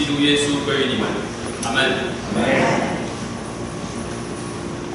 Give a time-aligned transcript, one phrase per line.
[0.00, 1.04] 基督耶稣归于你们。
[1.62, 1.92] 阿门。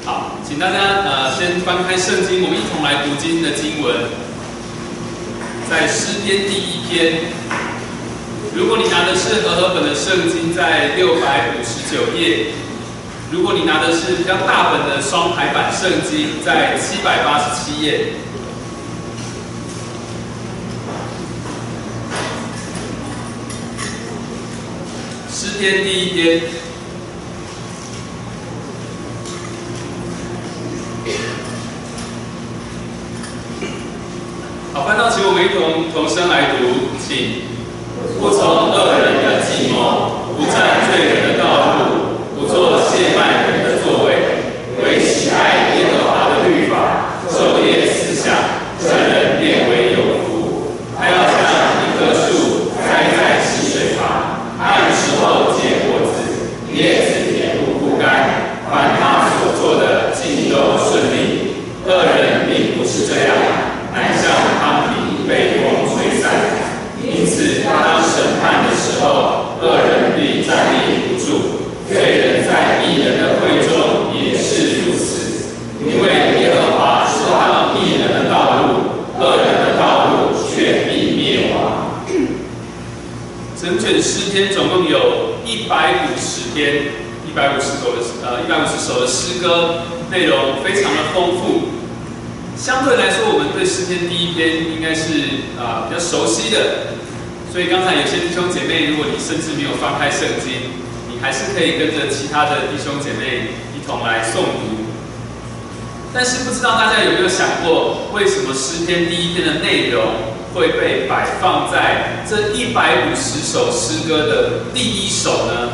[0.04, 3.94] 好，请大家呃先翻开圣经，我们一同来读今天的经文，
[5.70, 7.22] 在诗篇第一篇。
[8.52, 12.50] 如果你拿的是和合本的圣经，在六百五十九页；
[13.30, 18.08] 如果你拿的是比较大本的双排版圣经，在七百八十七页。
[25.58, 26.42] 篇第一篇，
[34.74, 37.46] 好，翻到，请我们一同同声来读，请。
[38.20, 44.44] 不从恶人的计谋，不占罪人的道路，不做亵慢人的作为，
[44.84, 48.34] 唯喜爱耶和华的律法，昼夜思想，
[48.78, 50.76] 这人变为有福。
[50.98, 56.16] 他要像一棵树栽在溪水旁，按时候结果子，
[56.72, 58.64] 叶子也不枯干。
[58.70, 61.56] 凡他所做的尽都顺利。
[61.84, 63.36] 恶人并不是这样，
[63.92, 66.24] 乃像汤瓶被风吹散。
[67.02, 71.26] 因此，当审判的时候，恶人必站立不住；
[71.88, 73.70] 罪人在义人的会中
[74.12, 75.54] 也是如此。
[75.86, 78.66] 因为耶和华知道义人的道路，
[79.20, 81.54] 恶人的道路却必灭亡。
[83.58, 86.92] 整卷诗篇总共有一百五十篇，
[87.26, 91.68] 一百五十首的呃一百五十首的诗歌，内容非常的丰富。
[92.54, 96.96] 相对来说，我们对诗篇第一篇应该是啊比较熟悉的。
[97.50, 100.76] 所以刚才有些弟兄姐妹，如果你甚至没有翻开圣经，
[101.08, 104.84] 你还是可以跟着其他的弟兄姐妹一同来诵读。
[106.12, 115.68] 但是不知道大家有没有想过，为什么诗篇第一篇的内容会被摆放在这一百五十首诗歌的第一首呢？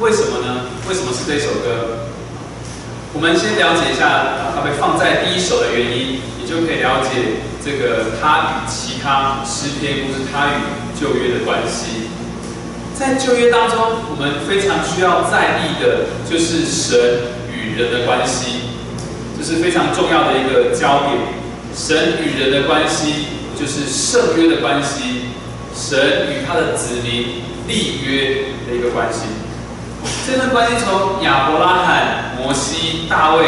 [0.00, 0.62] 为什么呢？
[0.88, 2.08] 为什么是这首歌？
[3.12, 12.08] 我们先了解一下它被放在第一首的原因，你就可以了解这个它与其他诗篇或是它与旧约的关系。
[12.94, 16.96] 在旧约当中，我们非常需要在意的就是神
[17.52, 18.72] 与人的关系，
[19.36, 21.36] 这是非常重要的一个焦点。
[21.76, 25.22] 神与人的关系就是圣约的关系，
[25.74, 25.98] 神
[26.30, 29.22] 与他的子民立约的一个关系。
[30.24, 33.44] 这段关系从亚伯拉罕、摩西、大卫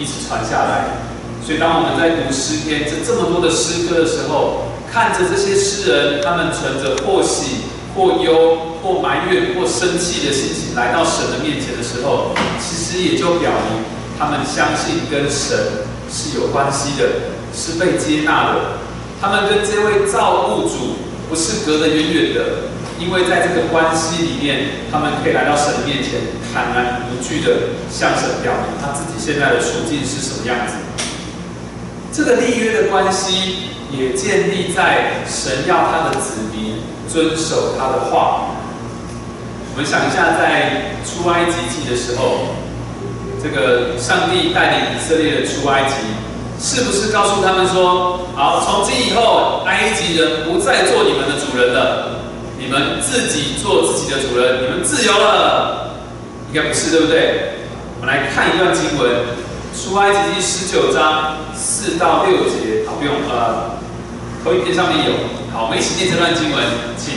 [0.00, 0.98] 一直传下来，
[1.46, 7.62] 所以当我们在读诗篇这这么多的诗歌的时候，看着这些诗人，他们存着或喜、
[7.94, 13.84] 或忧、或埋怨、或生气的心情来到神的面前的时候，其实也就表明
[14.18, 17.06] 他们相信跟神是有关系的，
[17.54, 18.81] 是被接纳的。
[19.22, 20.98] 他们跟这位造物主
[21.30, 22.40] 不是隔得远远的。
[22.98, 26.20] 因为在这个关系里面，他们可以来到神面前，
[26.52, 27.50] 坦然无惧的
[27.90, 30.74] 向神表明他自己现在的处境是什么样子。
[32.12, 36.78] 这个立约的关系也建立在神要他的子民
[37.08, 38.50] 遵守他的话。
[39.74, 42.54] 我们想一下，在出埃及记的时候，
[43.42, 45.94] 这个上帝带领以色列的出埃及，
[46.60, 52.20] 是不是告诉他们说：好，从今以后，埃及人不再做你们的主人了？
[52.58, 55.90] 你们自己做自己的主人，你们自由了，
[56.52, 57.58] 应该不是对不对？
[58.00, 59.10] 我们来看一段经文，
[59.74, 63.78] 出埃及记十九章四到六节，好，不用呃，
[64.44, 65.12] 投影片上面有，
[65.52, 66.62] 好，我们一起念这段经文，
[66.96, 67.14] 请。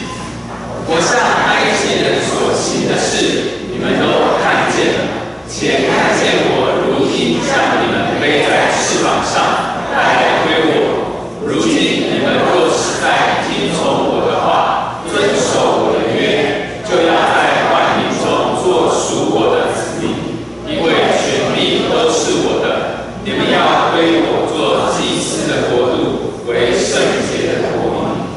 [0.88, 5.02] 我向埃及人所行的事，你们都看见了，
[5.50, 6.75] 且看见我
[7.06, 11.46] 如鹰将你们背在翅膀上带来归我。
[11.46, 11.70] 如今
[12.10, 15.06] 你们若是在听从我的话。
[15.06, 18.26] 遵守我的约，就要在万民中
[18.66, 20.12] 做属我的子民，
[20.68, 23.16] 因为权力都是我的。
[23.24, 27.00] 你们要归我做祭司的国度，为圣
[27.30, 28.28] 洁的国民。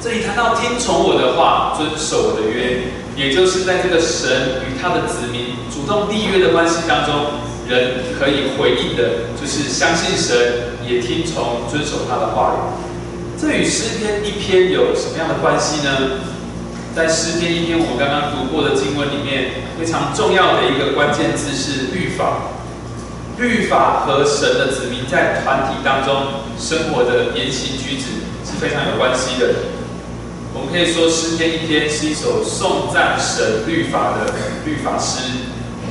[0.00, 7.36] 这里谈到听从我的话，遵守我的约，也就是在这个神与他的子民主动立约的关系当中，
[7.68, 10.36] 人可以回应的，就是相信神，
[10.86, 12.58] 也听从遵守他的话语。
[13.40, 16.20] 这与诗篇一篇有什么样的关系呢？
[16.94, 22.52] 在诗篇一篇我们刚刚读过的经文里面，非常重要的一个关键字是律法。
[23.36, 29.54] 律法和神的子民在团体当中生活的言行举止是非常有关系的。
[30.54, 34.32] 我们可以说诗篇一篇是一首颂赞神律法的
[34.64, 35.20] 律法诗，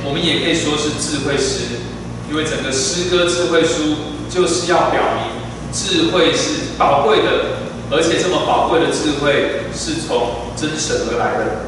[0.06, 1.82] 我们也可以说是智慧诗，
[2.30, 3.96] 因为整个诗歌智慧书
[4.30, 5.36] 就是要表明。
[5.72, 7.58] 智慧是宝贵的，
[7.90, 11.66] 而且这么宝贵的智慧是从真神而来的。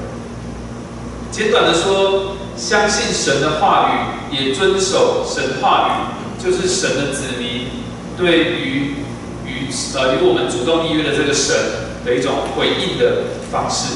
[1.30, 3.90] 简短的说，相信神的话
[4.30, 7.66] 语，也遵守神话语，就是神的子民
[8.16, 8.94] 对于
[9.44, 11.54] 与呃与我们主动立约的这个神
[12.04, 13.94] 的一种回应的方式。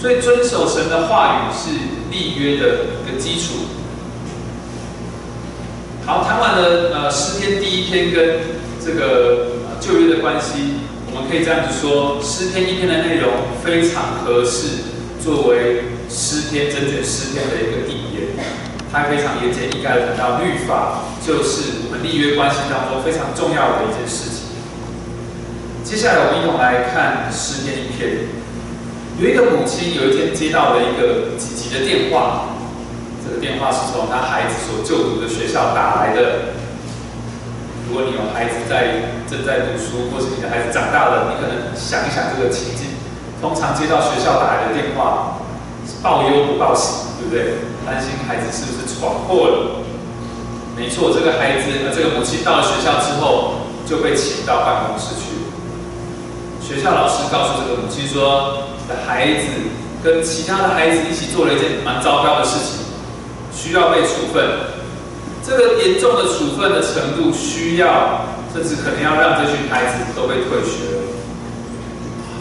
[0.00, 1.68] 所以遵守神的话语是
[2.10, 3.54] 立约的一个基础。
[6.04, 8.40] 好，谈完了呃诗篇第一篇跟
[8.84, 9.46] 这个
[9.80, 10.74] 旧约的关系，
[11.06, 13.30] 我们可以这样子说，诗篇一篇的内容
[13.64, 14.84] 非常合适
[15.22, 15.84] 作为。
[16.12, 18.34] 诗篇整卷诗篇的一个底言，
[18.90, 24.50] 它非常言简意赅的谈到律法就是我们立约关系当中非常重要的一件事情。
[25.84, 28.26] 接下来我们一同来看诗篇一篇。
[29.20, 32.56] 有一个母亲有一天接到了一个紧急的电话，
[33.20, 36.56] 这个电话是从她孩子所就读的学校打来的。
[37.86, 42.96] 如果你有孩子在正在读书，或是你的孩子长大了，你可能想一想这个情景。
[43.42, 45.36] 通常接到学校打来的电话。
[46.02, 47.60] 报忧不报喜，对不对？
[47.84, 49.84] 担心孩子是不是闯祸了？
[50.76, 55.44] 没错，这个孩子，呃，这个母亲到了学校之后就被请到办公室去。
[56.62, 58.69] 学校老师告诉这个母亲说
[59.06, 59.46] ：“孩子
[60.02, 62.86] 跟其他的孩子一起做了一件蛮糟糕的事情，
[63.52, 64.42] 需要被处分。
[65.46, 71.02] 这个严重的处分的程度，需要甚至可能要让这群孩子都被退学了。”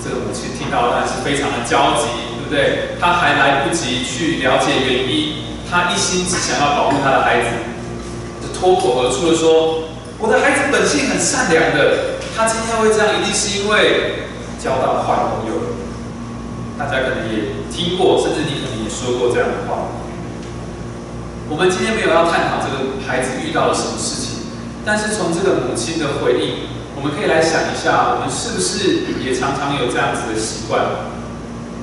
[0.04, 2.07] 这个母亲听到当然是非常的焦急。
[2.50, 5.36] 对，他还来不及去了解原因，
[5.69, 7.48] 他一心只想要保护他的孩子，
[8.42, 9.84] 就脱口而出的说
[10.18, 14.25] ：“我的孩子本性很善良的，他今天会这样，一定是因为
[14.60, 15.62] 交到坏朋友。”
[16.80, 19.92] 大家可能也听过，甚至你可能也说过这样的话。
[21.50, 24.48] 我们今天没有要探讨这个孩子遇到了什么事情，
[24.86, 30.80] 但是从这个母亲的回应，我们可以来想一下，我们是不是也常常有这样子的习惯？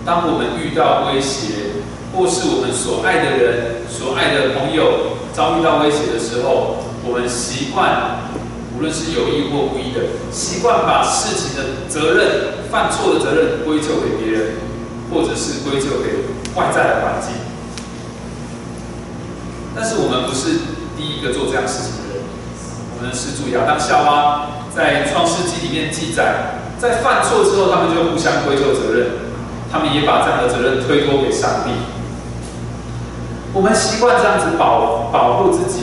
[0.07, 1.85] 当我们遇到威胁，
[2.15, 8.25] 或是我们所爱的人、所爱的朋友遭遇到威胁的时候，我们习惯，
[8.73, 14.55] 无论是有意或无意的，习惯把事情的责任、犯错的责任归咎给别人，
[15.13, 17.33] 或者是归咎给外在的环境。
[19.75, 20.59] 但是我们不是
[20.97, 22.25] 第一个做这样事情的人。
[22.97, 29.27] 我们是注意亚当夏娃在创世纪里面记载，在犯错之后，他们就互相归咎责任。
[29.71, 31.73] 他们也把这样的责任推脱给上帝。
[33.53, 35.81] 我们习惯这样子保保护自己，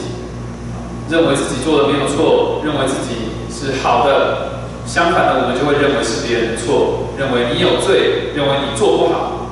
[1.08, 4.53] 认为自己做的没有错，认为自己是好的。
[4.86, 9.48] 相反的，我们就会认为是别人的错，认为你有罪，认为你做不好。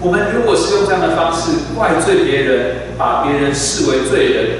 [0.00, 4.58] 我们如果是用这样的方式怪罪别人，把别人视为罪人，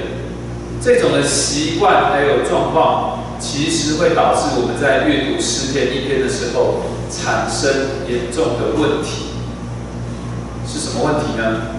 [0.81, 6.81] 这种的习惯还有状况，其实会导致我们在阅读诗篇一篇的时候。
[7.09, 7.71] 产生
[8.07, 9.33] 严重的问题
[10.63, 11.73] 是什么问题呢？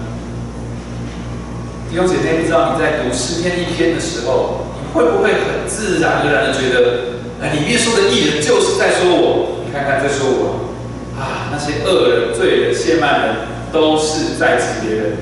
[1.89, 9.65] 弟兄姐妹，不知道你在读诗篇一篇的时候，你会不会很自然而然的觉得，哎，里面说的艺人就是在说我？
[9.65, 10.69] 你看看在说我
[11.17, 13.35] 啊，那些恶人、罪人、亵慢人，
[13.73, 15.17] 都是在指别人。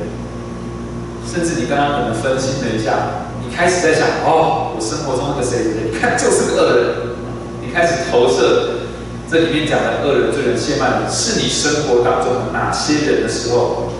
[1.25, 6.85] 甚至你刚刚可能分析了一下，你开始在想，哦，我生活中那个谁谁谁，看就是个恶人。
[7.63, 8.75] 你开始投射。
[9.31, 13.93] 这里面讲的恶人、罪人、亵慢人，是你生活当中哪些人的时候？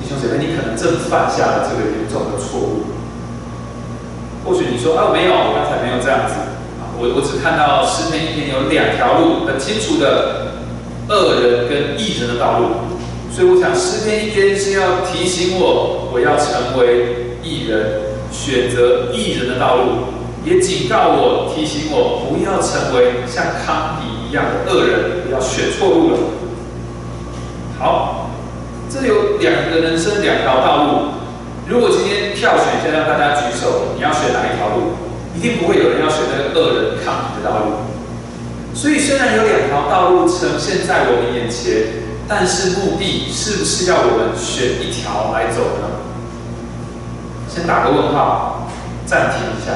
[0.00, 2.86] 弟兄姐妹，你可能正犯下了这个严重的错误。
[4.46, 6.34] 或许你说：“啊，没有，我刚才没有这样子。”
[7.02, 10.54] 我我只看到诗篇一篇有两条路，很清楚的
[11.08, 12.66] 恶人跟义人的道路。
[13.34, 20.14] 所以我想，诗篇一篇是要提醒我，我要成为义人，选择义人的道路。
[20.44, 26.18] 也警告我，提醒我不要成为像康迪一样的恶人，不要选错路了。
[27.80, 28.30] 好，
[28.88, 30.90] 这有两个人生两条道路。
[31.66, 35.10] 如果今天票选，先让大家举手，你要选哪一条路？
[35.36, 37.72] 一定不会有人要选那个恶人康迪的道路。
[38.74, 46.00] 所以虽然有两条道路呈现在我们眼前，但是目的是不是要我们选一条来走呢？
[47.48, 48.66] 先打个问号，
[49.04, 49.72] 暂停一下。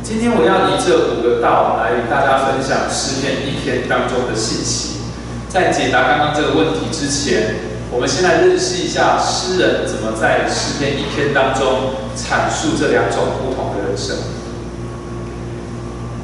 [0.00, 5.00] 今天我要以这五个道来与大家分享诗篇一篇当中的信息。
[5.48, 7.56] 在解答刚刚这个问题之前，
[7.90, 14.16] 我们先来认识一下诗人怎么在诗篇一篇当中阐述这两种不同的人生。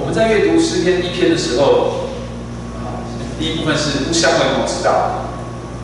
[0.05, 2.11] 我们在阅读诗篇一篇的时候，
[2.77, 3.01] 啊，
[3.39, 5.25] 第一部分是不相为谋之道。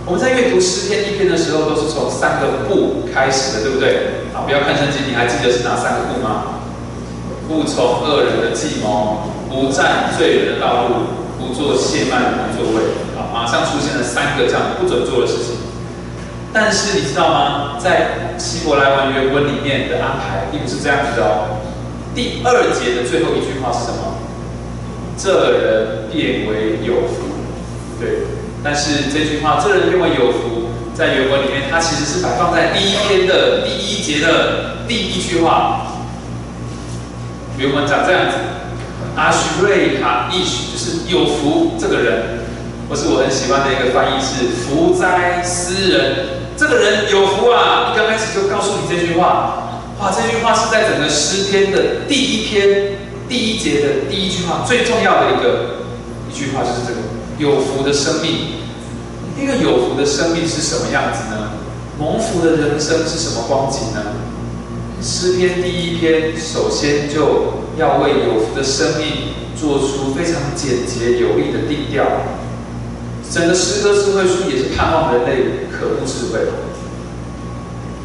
[0.04, 4.28] 我们在阅读诗篇一篇的时候，都是从三个不开始的，对不对？
[4.36, 6.60] 啊，不要看圣经，你还记得是哪三个不吗？
[7.48, 12.92] 不从恶人的计谋，不占罪人的道路，不做亵慢人的座位。
[13.16, 15.56] 啊，马上出现了三个这样不准做的事情。
[16.52, 17.78] 但是你知道吗？
[17.80, 21.56] 在希伯来文原文里面的安排并不是这样子的哦。
[22.20, 24.20] 第二节的最后一句话是什么？
[25.16, 27.32] 这人变为有福，
[27.98, 28.26] 对。
[28.62, 35.86] 但是这句话“这人变为有福”在原文里面，它其实是摆放在第一篇的第一节的第一句话。
[37.56, 38.36] 原文长这样子：
[39.16, 42.40] 阿许瑞卡伊许，就是有福这个人。
[42.90, 47.94] 或是我很喜欢的一个翻译是“福哉斯人”，这个人有福啊！
[47.94, 49.59] 一刚开始就告诉你这句话，
[50.00, 52.96] 哇，这句话是在整个诗篇的第一篇
[53.28, 55.84] 第一节的第一句话，最重要的一个
[56.30, 57.00] 一句话就是这个
[57.36, 58.60] “有福的生命”。
[59.38, 61.52] 那个有福的生命是什么样子呢？
[61.98, 64.00] 蒙福的人生是什么光景呢？
[65.02, 72.06] 诗篇第一篇首先就要为有福的生命做出非常简洁有力的定调。
[73.30, 76.40] 整个诗歌智慧书也是盼望人类可悟智慧。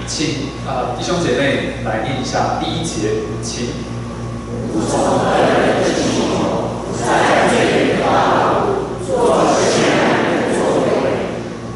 [0.08, 3.10] 请啊弟兄姐妹来念一下第一节，
[3.42, 3.70] 请。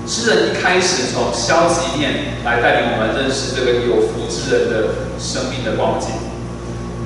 [0.05, 6.09] 诗人一开始从消极面来带领我们认识这个有福之人的生命的光景。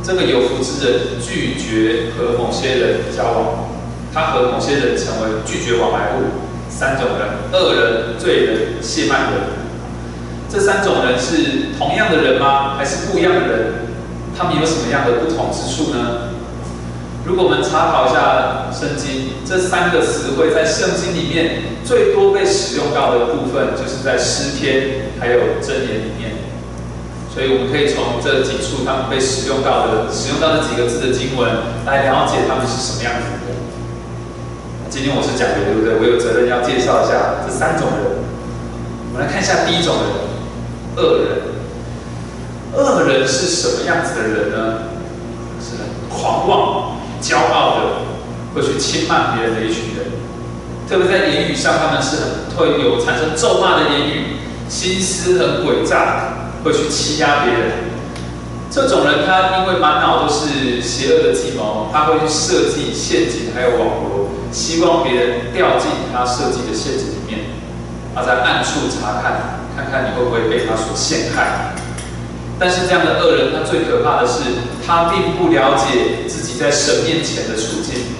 [0.03, 3.69] 这个有福之人拒绝和某些人交往。
[4.13, 6.21] 他和某些人成为拒绝往来户，
[6.69, 9.62] 三种人：恶人、罪人、亵慢人。
[10.53, 12.77] 这三种人是同样的人吗？
[12.77, 13.73] 还是不一样的人？
[14.37, 16.29] 他们有什么样的不同之处呢？
[17.25, 26.37] 如果我们查考一下圣经，这三个词汇在圣经里面最多被使用到的部分，就是在诗篇还有箴言里面。
[27.33, 31.49] 所以我们可以从这几处他们被使用到的、使用到的几个字的经文，
[31.87, 33.57] 来了解他们是什么样子的。
[34.87, 35.97] 今天我是讲员，对不对？
[35.97, 38.21] 我有责任要介绍一下这三种人。
[39.09, 40.32] 我们来看一下第一种人，
[40.95, 41.53] 恶人。
[42.75, 44.79] 恶人是什么样子的人呢？
[45.61, 45.77] 是
[46.09, 47.81] 狂妄、骄傲的，
[48.53, 50.11] 会去轻慢别人的一群人。
[50.89, 57.71] 特别在言语上，他们是很会有产生咒骂的言语，心思很诡诈，会去欺压别人。
[58.69, 64.29] 这种人，他因为满脑都是邪恶的计谋，他会去设计陷阱，还有网络。
[64.51, 67.39] 希望别人掉进他设计的陷阱里面，
[68.13, 71.73] 他在暗处查看，看看你会不会被他所陷害。
[72.59, 74.41] 但是这样的恶人，他最可怕的是，
[74.85, 78.13] 他并不了解自己在神面前的处境，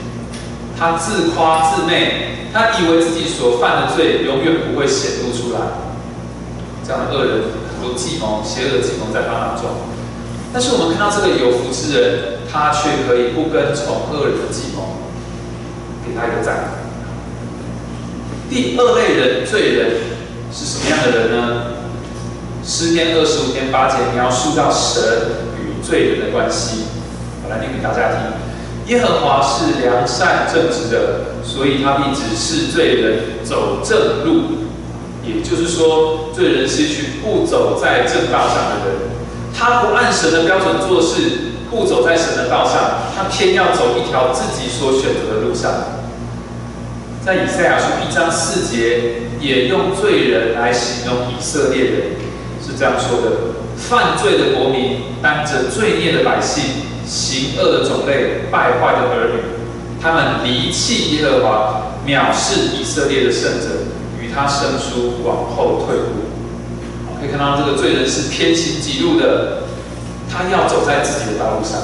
[0.78, 5.60] 他自夸自媚，他以为自己所犯的罪永远不会显露出来。
[6.86, 9.70] 这样的恶人，很多计谋、邪恶计谋在他当中。
[10.52, 14.98] 但是我们看到这个有福之人，他却可以不跟从恶人的计谋。
[16.06, 16.68] 给他一个赞。
[18.50, 19.92] 第二类人，罪人
[20.54, 21.64] 是什么样的人呢？
[22.64, 25.02] 诗篇二十五篇八节描述到神
[25.58, 26.84] 与罪人的关系，
[27.44, 28.94] 我来念给大家听。
[28.94, 34.70] 耶和华是良善正直的，所以他必指示罪人走正路。
[35.26, 39.10] 也就是说，罪人是一群不走在正道上的人，
[39.58, 41.50] 他不按神的标准做事。
[41.74, 45.72] 不走在神的道上，他偏要走一条自己所选择的路上。
[47.26, 51.94] 在以赛亚书一章四节，也用罪人来形容以色列人，
[52.62, 53.38] 是这样说的：
[53.78, 56.64] 犯罪的国民，担着罪孽的百姓，
[57.08, 59.40] 行恶的种类，败坏的儿女，
[60.02, 63.88] 他们离弃耶和华，藐视以色列的圣者，
[64.22, 66.28] 与他生疏，往后退步。
[67.22, 69.64] 可以看到这个罪人是偏行己路的。
[70.30, 71.80] 他要走在自己的道路上，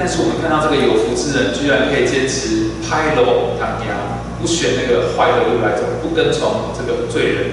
[0.00, 7.50] 但是我们看到这个有福之人，居然可以坚持拍楼挡牙，不选那个坏的路来走，不跟从这个罪人，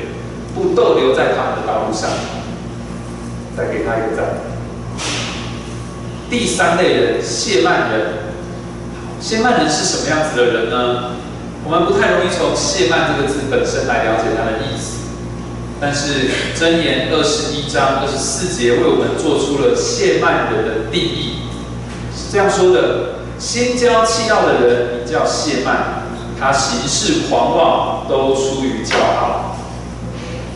[0.55, 2.09] 不逗留在他们的道路上，
[3.57, 4.39] 再给他一个赞。
[6.29, 8.31] 第三类人，谢曼人。
[9.19, 11.17] 谢曼人是什么样子的人呢？
[11.65, 14.99] 我们不太容易从谢曼这个字本身来了解他的意思。
[15.81, 21.46] 但是箴言二十一章二十四节为我们做出了谢曼人的定义，
[22.17, 26.03] 是这样说的：心焦气傲的人名叫谢曼，
[26.39, 29.55] 他行事狂妄，都出于骄傲。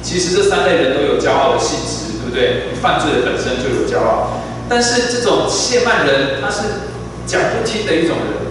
[0.01, 2.73] 其实这三类人都有骄傲的性质，对不对？
[2.81, 6.63] 犯罪的本身就有骄傲，但是这种谢曼人，他是
[7.27, 8.41] 讲不听的一种人。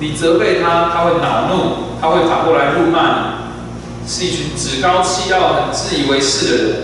[0.00, 3.38] 你责备他，他会恼怒，他会反过来辱骂你。
[4.06, 6.76] 是一群趾高气傲、很自以为是的人，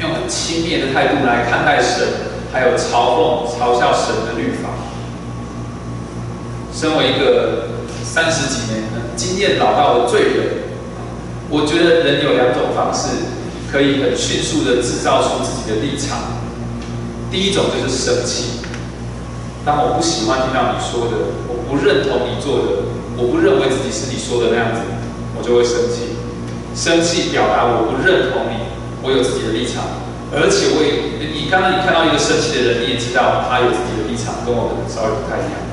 [0.00, 2.06] 用很轻蔑的态度来看待神，
[2.52, 4.68] 还有嘲讽、嘲笑神的律法。
[6.74, 7.68] 身为一个
[8.02, 10.72] 三十几年经验老道的罪人，
[11.50, 13.08] 我觉得人有两种方式：
[13.70, 16.40] 可以很迅速的制造出自己的立场。
[17.30, 18.60] 第一种就是生气，
[19.64, 24.80] 当我不喜欢听到你说的，我不认同你做的，我不认为自己是你说的那样子，
[25.36, 26.16] 我就会生气。
[26.74, 28.68] 生气表达我不认同你，
[29.04, 29.84] 我有自己的立场，
[30.32, 35.71] 而且我也，你刚刚你看到一个生气的人，你也知道他有自己的立场，跟我的稍微不太一样。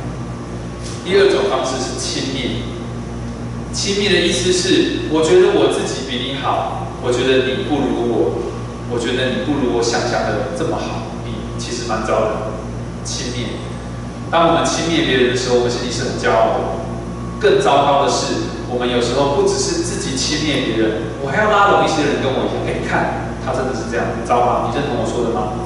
[1.10, 2.62] 第二种方式是轻蔑。
[3.74, 8.46] 亲密的意思是，我觉得我自己比你好，我觉得你不如我，
[8.94, 12.62] 我觉得你不如我想象的这么好，你其实蛮糟的。
[13.01, 13.58] 轻蔑，
[14.30, 16.78] 当我们轻蔑别人的时候，我们心里是很骄傲的。
[17.42, 22.70] 更糟糕的是，我们有时候不只是自己轻蔑别人，我还要拉拢一些人跟我一样。
[22.70, 25.58] 哎，看，他真的是这样，糟糕，你认同我说的吗？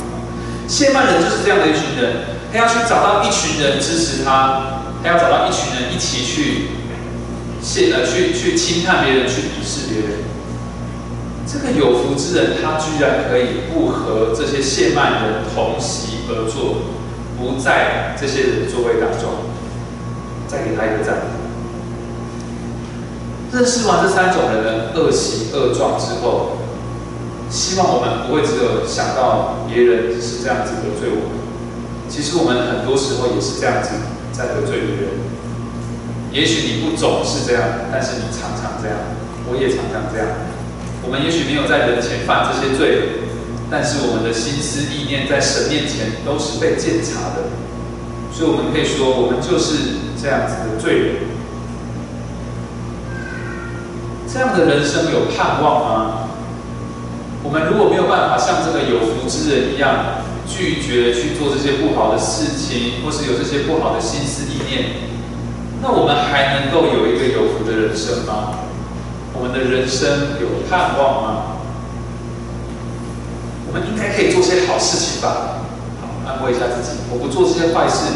[0.71, 6.69] 谢曼人就是这样的一群人，他要去找到一群人支持他，他要找到一群人一起去。
[7.65, 10.19] 现呃去去轻看别人，去鄙视别人，
[11.47, 16.75] 这个有福之人，他居然可以不和这些谢曼人同席而坐，
[17.39, 19.47] 不在这些人座位当中，
[20.45, 21.15] 再给他一个赞。
[23.53, 26.57] 认识完这三种人的恶习恶状之后，
[27.49, 31.39] 希望我们不会只有想到别人是这样子得罪我们，
[32.09, 33.91] 其实我们很多时候也是这样子
[34.33, 35.13] 在得罪别人。
[36.33, 38.97] 也许你不总是这样，但是你常常这样，
[39.47, 40.27] 我也常常这样。
[41.05, 43.29] 我们也许没有在人前犯这些罪，
[43.69, 47.53] 但是我们的心思意念在神面前都是被检查的。
[48.33, 51.15] 所以，我们可以说，我们就是这样子的罪人。
[54.27, 56.19] 这样的人生有盼望吗？
[57.43, 65.11] 我们如果没有办法像这个有福之人一样，拒绝去做这些不好的事情，或是有这些不好的心思意念。
[65.81, 68.59] 那我们还能够有一个有福的人生吗？
[69.33, 71.43] 我们的人生有盼望吗？
[73.67, 75.65] 我们应该可以做些好事情吧？
[75.99, 78.13] 好，安慰一下自己，我不做这些坏事，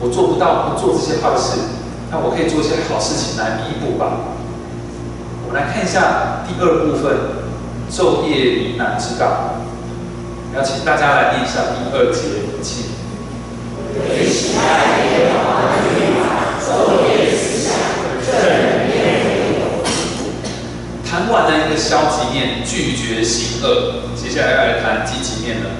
[0.00, 1.60] 我做不到不做这些坏事，
[2.10, 4.34] 那我可以做一些好事情来弥补吧。
[5.46, 7.14] 我们来看一下第二部分，
[7.92, 9.67] 昼夜呢喃之道。
[10.54, 12.20] 邀请大家来念一下第二节，
[12.62, 12.88] 请。
[21.08, 25.70] 谈完了一个消极面，拒绝行恶，接下来要来谈积极面了。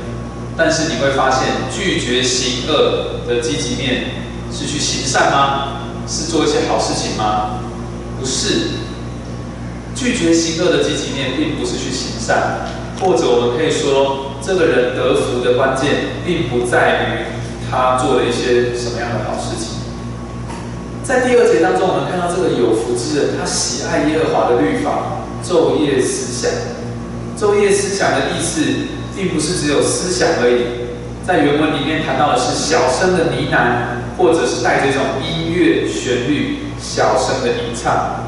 [0.57, 4.05] 但是你会发现，拒绝行恶的积极面
[4.53, 5.79] 是去行善吗？
[6.07, 7.61] 是做一些好事情吗？
[8.19, 8.71] 不是。
[9.95, 12.69] 拒绝行恶的积极面，并不是去行善，
[13.01, 17.25] 或者我们可以说，这个人得福的关键，并不在于
[17.71, 19.79] 他做了一些什么样的好事情。
[21.05, 26.51] 在第二节当中，我们看到这个有福之人，他喜爱耶和华的律法，昼夜思想。
[27.39, 28.61] 昼夜思想的意思，
[29.17, 30.91] 并不是只有思想而已，
[31.25, 38.27] 在原文里面谈到的是小声的呢喃，或者是带这种音乐旋律，小声的吟唱。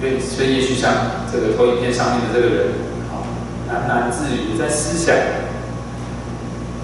[0.00, 0.90] 所以，所以也许像
[1.30, 2.66] 这个投影片上面的这个人，
[3.72, 5.16] 喃喃自语，在思想。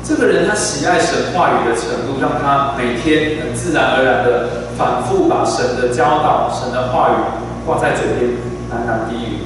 [0.03, 7.15] 这个人他喜爱神话语的程度，让他每天很自然而然的反复把神的教导、神的话语
[7.67, 8.41] 挂在嘴边，
[8.73, 9.45] 喃喃低语。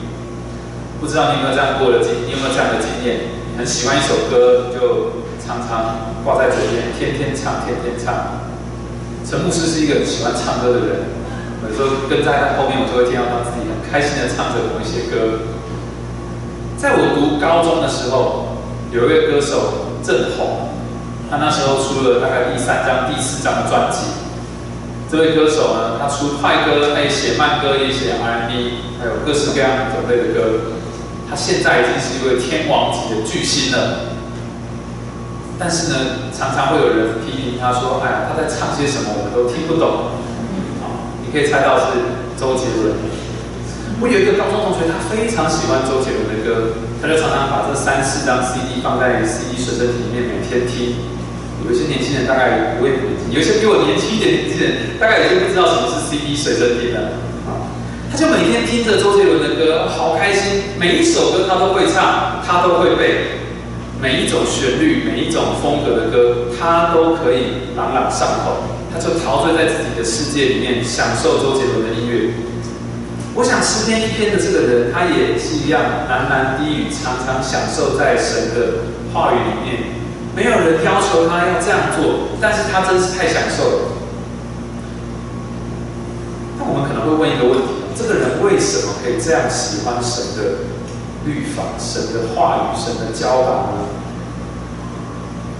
[1.00, 3.42] 不知道你有没有这样过的经，你有没有这样的经验？
[3.58, 8.38] 很喜欢一首歌，就常常挂在嘴边，天天唱，天天唱。
[9.26, 11.10] 陈牧师是一个喜欢唱歌的人，
[11.66, 15.58] 有时候跟在他后面，我就会听到他自己很开心的唱着某一些歌。
[16.82, 18.58] 在我读高中的时候，
[18.90, 19.86] 有一位歌手。
[20.02, 20.66] 正红，
[21.30, 23.98] 他那时候出了大概第三张、第四张的专辑。
[25.08, 30.74] 这位歌手呢，他出快歌，他也写慢歌，也写 R&B，还有各式各样种类的歌。
[31.30, 34.18] 他现在已经是一位天王级的巨星了。
[35.56, 35.96] 但是呢，
[36.36, 40.18] 常常会有人批评他说：“哎呀，他在唱些什么，我们都听不懂。”
[40.82, 41.94] 好，你可以猜到是
[42.36, 42.98] 周杰伦。
[44.02, 46.74] 我有一个高中同学，他非常喜欢周杰伦的歌。
[46.98, 50.98] 他就常常把这三四张 CD 放在 CD 随身听里面，每天听。
[51.62, 57.14] 有一些年轻人大概不会年轻，有一些比我年轻一点年轻人，大概已经不知道什么是 CD 随身听了。
[57.46, 57.70] 啊，
[58.10, 60.74] 他就每天听着周杰伦的歌，好开心。
[60.82, 63.38] 每一首歌他都会唱，他都会背。
[64.02, 68.66] 每一种旋律，每一种风格的歌，他都可以朗朗上口。
[68.90, 72.34] 他就陶醉在自己的世界里面，享受周杰伦的音乐。
[73.34, 79.92] 我想诗篇一篇的这个人，他也是一样喃喃低语，常常享受在神的话语里面。
[80.36, 83.78] 没有人要求他要这样做，但是他真是太享受了。
[86.58, 90.68] 那我们可能会问一个问题：这个人为什么可以这样喜欢神的
[91.24, 93.88] 律法、神的话语、神的教导呢？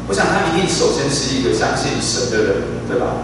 [0.09, 2.53] 我想他一定首先是一个相信神的人，
[2.89, 3.17] 对吧？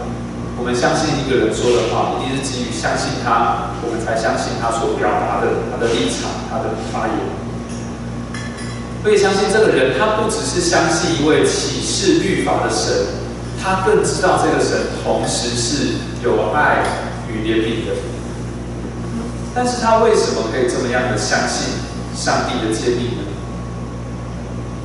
[0.59, 7.17] 我们相信一个人说的话，一定是基于相信他，我们才相信他所表达的他的立场、他的发言。
[9.03, 12.91] 所以相信这个人，他不只是相信一位启示律法的神，
[13.63, 15.95] 他更知道这个神同时是
[16.25, 16.83] 有爱
[17.31, 17.95] 与怜悯的。
[19.55, 21.71] 但是他为什么可以这么样的相信
[22.15, 23.23] 上帝的诫命呢？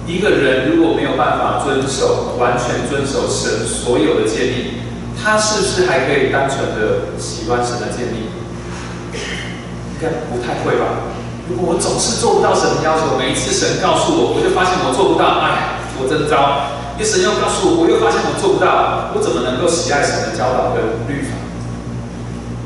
[0.05, 4.82] 一个人如果没有办法遵守、完全遵守神所有的诫命，
[5.23, 8.27] 他是不是还可以单纯的喜欢神的建立？
[9.15, 11.07] 应该不太会吧。
[11.47, 16.75] 如果我总是做不到神的要求，每一次神告诉我，我就发现我做不到，哎，我真糟。
[16.97, 21.39] 因为神又告诉我，我又发现我做不到，我怎么能够喜爱神的教导跟律法？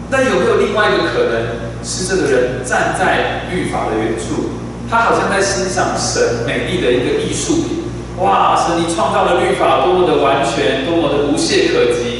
[0.10, 1.70] 那有没有另外一个可能？
[1.84, 4.50] 是这个人站在律法的远处，
[4.89, 7.86] 他好像在欣赏神美丽的一个艺术品。
[8.17, 12.16] 哇，神你创造的律法多么的完全，多么的无懈可击，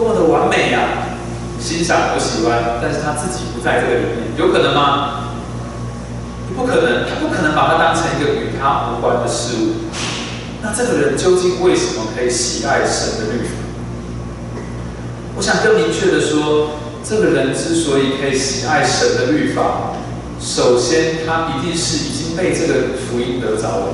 [0.00, 1.12] 多么的完美呀！
[1.60, 5.28] 欣赏我喜欢，但是他自己不在这个里面，有可能吗？
[6.56, 9.92] 不可能，他不可能把它当成一个与他无关的事物。
[10.62, 13.52] 那这个人究竟为什么可以喜爱神的律法？
[15.36, 16.80] 我想更明确的说。
[17.02, 19.94] 这个人之所以可以喜爱神的律法，
[20.38, 23.86] 首先他一定是已经被这个福音得着了，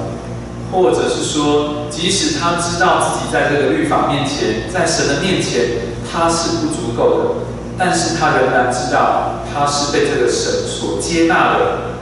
[0.73, 7.25] 或者是说，即使他知道自己在这个律法面前，在神的面前他是不足够的，
[7.79, 11.97] 但是他仍然知道他是被这个神所接纳的。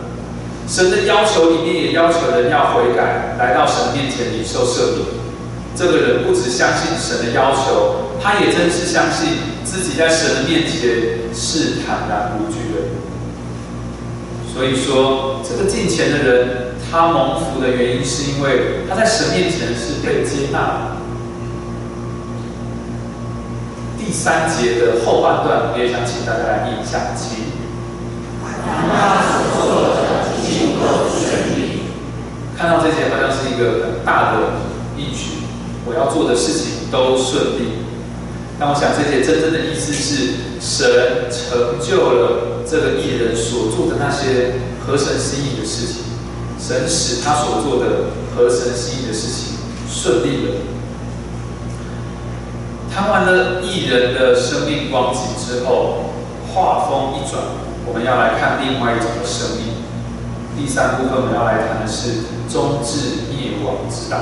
[0.66, 5.06] 神的要求里面也要求人要悔改，来到神面前领受赦免。
[5.76, 9.52] 这个人不只相信神的要求，他也真是相信。
[9.64, 12.94] 自己在神的面前是坦然无惧的，
[14.54, 21.03] 所以说这个敬虔的人，他蒙福的原因是因为他在神面前是被接纳的。
[24.04, 27.54] 第三节的后半段，我也想请大家来念一下，请。
[32.56, 34.60] 看到这节好像是一个很大的
[34.96, 35.44] 应许，
[35.86, 37.80] 我要做的事情都顺利。
[38.58, 46.04] 但我想，这些真正的意思是，神成就了这个艺人所做的那些合神心意的事情，
[46.60, 49.56] 神使他所做的合神心意的事情
[49.88, 50.73] 顺利了。
[52.94, 56.12] 谈完了艺人的生命光景之后，
[56.54, 57.42] 画风一转，
[57.84, 59.74] 我们要来看另外一种的生命。
[60.56, 64.16] 第三部分我们要来谈的是终至灭亡之道。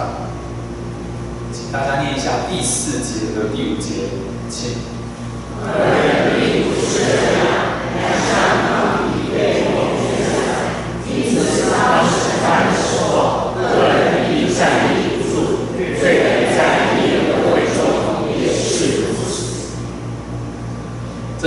[1.52, 4.08] 请大家念一下第四节和第五节，
[4.48, 4.76] 请。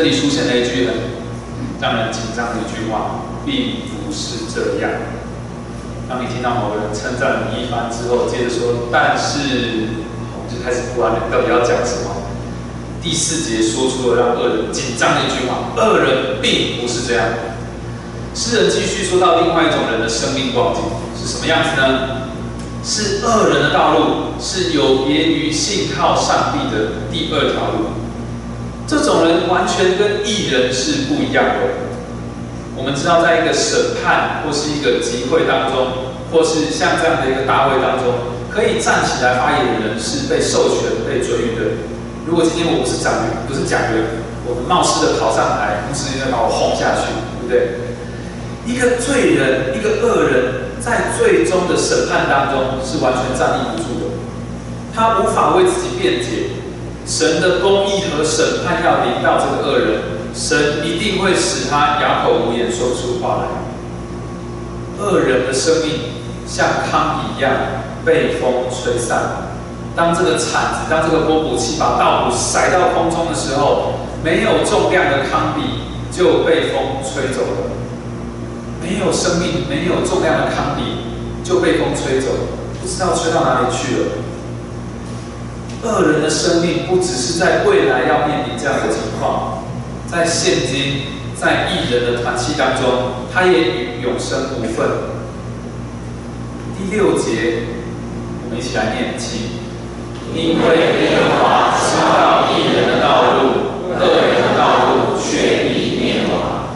[0.06, 0.96] 里出现了一句很
[1.82, 4.92] 让人紧张的一句话，并不是这样。
[6.08, 10.06] 当你听到某个人称赞你一番之后，接着说，但是。
[10.38, 12.22] 我就开始不安了，到底要讲什么？
[13.02, 17.26] 第四节说出了让恶人紧张的一句话：恶人并不是这样。
[18.36, 20.84] 诗人继续说到另外一种人的生命光景
[21.20, 22.30] 是什么样子呢？
[22.84, 28.05] 是恶人的道路是有别于信靠上帝的第二条路。
[28.88, 31.60] 这种人完全跟异人是不一样的。
[32.78, 38.36] 我们知道，在一个审判或是一个集会当中，或是像这样的一个大会当中。
[38.56, 41.76] 可以站起来发言的人是被授权、被准予的。
[42.26, 47.12] 如果今天我不是讲员，不是讲员，我们冒失的跑上台，不是应该把我轰下去，
[47.44, 47.84] 对不对？
[48.64, 54.16] 一个罪人，一个恶人，在最终的审判当中是完全站立不住的。
[54.96, 56.56] 他无法为自己辩解。
[57.06, 60.02] 神的公义和审判要临到这个恶人，
[60.34, 65.04] 神一定会使他哑口无言，说不出话来。
[65.04, 65.92] 恶人的生命
[66.48, 67.52] 像糠一样。
[68.06, 69.50] 被风吹散。
[69.96, 77.74] 当这个铲子，当这个波补器把稻谷塞到空中的时候，没有重量的糠秕就被风吹走了。
[78.80, 82.28] 没有生命、没有重量的糠秕就被风吹走，
[82.80, 84.06] 不知道吹到哪里去了。
[85.86, 89.64] 恶人的生命不只是在未来要面临这样的情况，
[90.12, 91.04] 在现今，
[91.40, 94.90] 在异人的团契当中，他也与永生无份。
[96.78, 97.76] 第六节。
[98.48, 99.58] 我们一起来念经，
[100.32, 106.70] 因为耶和华知道艺人的道路，恶人的道路却必灭亡。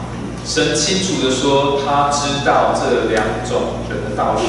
[0.44, 4.40] 神清楚的说，他知道这两种人的道路，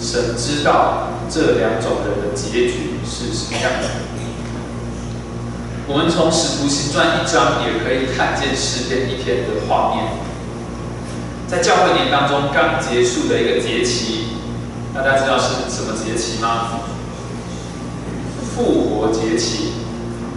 [0.00, 3.88] 神知道这两种人的结局是什么样的。
[5.88, 10.12] 我们从使徒行传一章也可以看见诗篇一天的画面。
[11.48, 14.36] 在教会年当中刚结束的一个节期，
[14.94, 16.80] 大家知道是什么节期吗？
[18.54, 19.72] 复活节期。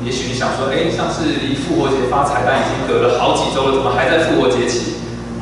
[0.06, 4.96] 也许你想说，哎，上次离复活节发彩蛋已经隔了好几周了，怎么还在复活节期？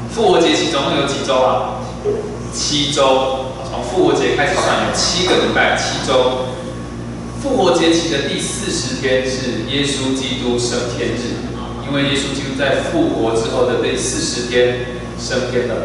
[0.09, 1.77] 复活节期总共有几周啊？
[2.51, 3.42] 七周。
[3.73, 6.45] 从复活节开始算，有七个礼拜，七周。
[7.41, 11.41] 复活节期的第四十天是耶稣基督升天日，
[11.88, 15.75] 因为耶稣基督在复活之后的第四十天升天了。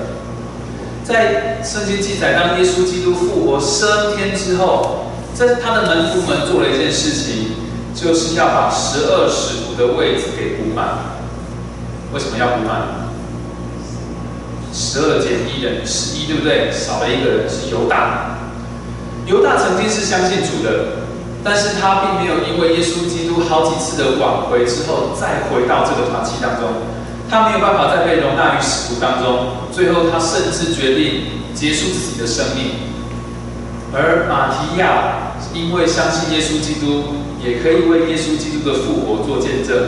[1.02, 7.52] 在圣经记载，当耶稣基督复活升天之后，在他的门徒们做了一件事情，
[7.94, 11.16] 就是要把十二使徒的位置给补满。
[12.12, 13.07] 为什么要补满？
[14.72, 16.70] 十二减一人十一，对不对？
[16.72, 18.38] 少了一个人是犹大。
[19.26, 21.06] 犹大曾经是相信主的。
[21.44, 26.68] 但是他并没有因为耶稣基督好几次的挽回之后，再回到这个团契当中，
[27.30, 29.70] 他没有办法再被容纳于使徒当中。
[29.72, 31.22] 最后，他甚至决定
[31.54, 32.90] 结束自己的生命。
[33.94, 37.04] 而马提亚因为相信耶稣基督，
[37.40, 39.78] 也可以为耶稣基督的复活做见证，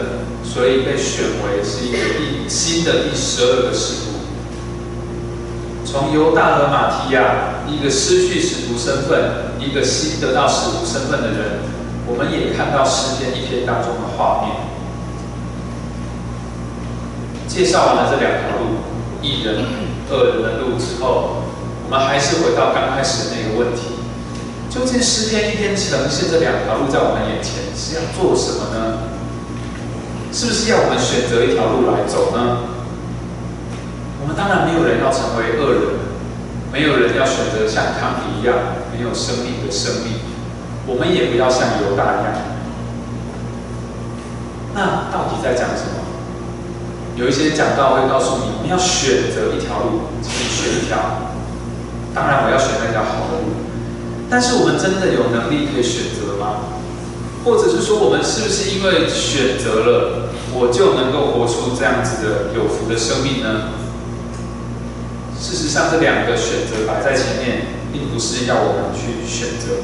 [0.45, 4.10] 所以被选为是一个第新的第十二个使徒。
[5.85, 11.61] 从犹大和马提亚，一个失去使徒身份，一个新得到使徒身份的人，
[12.07, 14.55] 我们也看到诗篇一篇当中的画面。
[17.49, 18.79] 介绍完了这两条路，
[19.21, 19.65] 一人、
[20.09, 21.43] 二人的路之后，
[21.85, 23.99] 我们还是回到刚开始的那个问题：
[24.71, 29.11] 究竟诗篇一篇呈现这两条路在我们眼前是要做什么呢？
[30.33, 32.59] 是不是要我们选择一条路来走呢？
[34.21, 35.83] 我们当然没有人要成为恶人，
[36.73, 38.55] 没有人要选择像康比一样
[38.93, 40.21] 没有生命的生命，
[40.87, 42.35] 我们也不要像犹大一样。
[44.75, 45.99] 那到底在讲什么？
[47.17, 50.97] 有一些讲道会告诉你，我们要选择一条路，请选一条。
[52.15, 53.53] 当然，我要选那条好的路。
[54.31, 56.71] 但是，我们真的有能力可以选择吗？
[57.45, 63.80] 或者是说，我们是不是因为选择了，我就能够活出这样子的有福的生命呢？
[65.41, 69.81] 事实上，这两个选择摆在前面，并不是要我们去选择。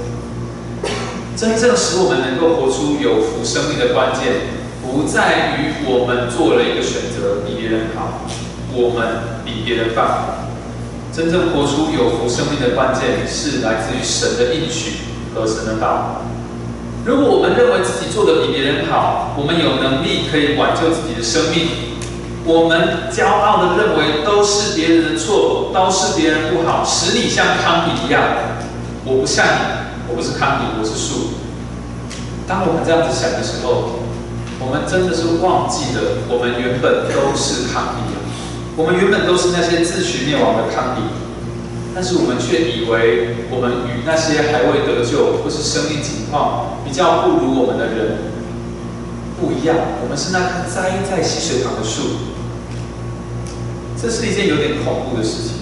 [1.34, 4.52] 真正使我们能够活出有福生命的关键，
[4.84, 8.28] 不在于我们做了一个选择比别人好，
[8.72, 10.44] 我们比别人棒。
[11.10, 16.20] 真正活出有福生命的关键，是来自于神的应许和神的道。
[17.06, 21.95] 如果我们认为自己做的比别人好，我们有能力可以挽救自己的生命。
[22.46, 28.22] 我们骄傲的认为都是别人的错，都是别人不好，使你像康比一样。
[29.04, 29.50] 我不像你，
[30.08, 31.34] 我不是康比，我是树。
[32.46, 33.98] 当我们这样子想的时候，
[34.60, 38.14] 我们真的是忘记了，我们原本都是康比，
[38.76, 41.02] 我们原本都是那些自取灭亡的康比，
[41.94, 48.35] 但是我们却以为我们与那些还未得救或是生命情况比较不如我们的人
[49.40, 49.76] 不一样。
[50.02, 52.34] 我们是那棵栽在溪水旁的树。
[54.00, 55.52] 这是一件有点恐怖的事情。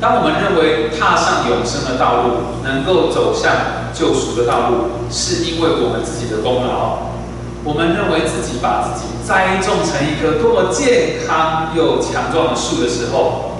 [0.00, 4.76] 当我们认为踏上永生的道路，能够走向救赎的道路，
[5.10, 7.08] 是因为我们自己的功劳。
[7.64, 13.58] 我们认为自己把自己栽种成一棵多么健康又强壮的树的时候，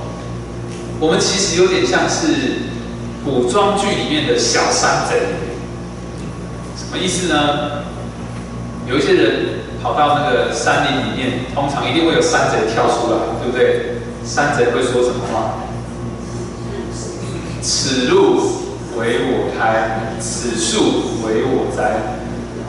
[1.01, 2.69] 我们其实有点像是
[3.25, 5.21] 古装剧里面的小山贼。
[6.77, 7.83] 什么意思呢？
[8.89, 9.59] 有一些人。
[9.81, 14.03] 跑到那个山林里面，通常一定会有山贼跳出来，对不对？
[14.27, 15.63] 山贼会说什么话？
[17.63, 18.41] 此路
[18.99, 20.81] 为我开，此树
[21.25, 22.19] 为我栽。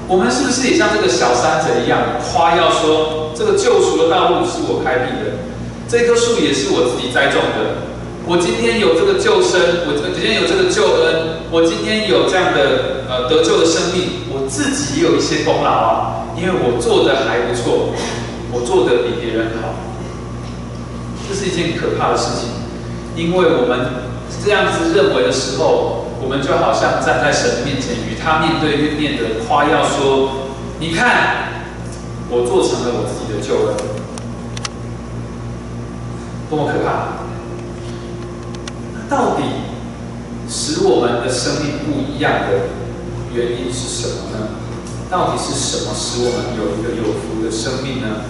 [0.08, 5.42] 我们是不是也像这个小山贼一样，夸耀说这个救赎的道路是我开辟的，
[5.90, 7.89] 这棵树也是我自己栽种的。
[8.30, 16.30] 我今天有这个救生，我今天有这个救恩，我今天有这样的呃得救的生命，我自己也有一些功劳啊。
[16.38, 17.90] 因为我做的还不错，
[18.54, 19.74] 我做的比别人好，
[21.28, 22.54] 这是一件可怕的事情。
[23.18, 24.06] 因为我们
[24.46, 31.50] 这样子认为的时候，我们就好像站在神面前，与他面对面的夸耀说：“你看，
[32.30, 33.76] 我做成了我自己的救恩，
[36.48, 37.18] 多么可怕！”
[39.10, 39.44] 到底
[40.48, 42.70] 使我们的生命不一样的
[43.34, 44.48] 原因是什么呢？
[45.10, 48.22] 到底是什么使我们有一个有福的生命呢？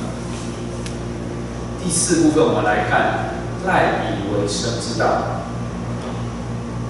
[1.84, 3.36] 第四部分，我们来看
[3.68, 5.44] 赖以为生之道。